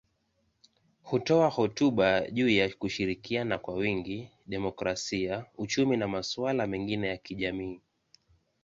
Hutoa 1.03 1.49
hotuba 1.49 2.21
juu 2.29 2.49
ya 2.49 2.69
kushirikiana 2.69 3.57
kwa 3.57 3.73
wingi, 3.73 4.31
demokrasia, 4.45 5.45
uchumi 5.57 5.97
na 5.97 6.07
masuala 6.07 6.67
mengine 6.67 7.07
ya 7.07 7.17
kijamii. 7.17 7.81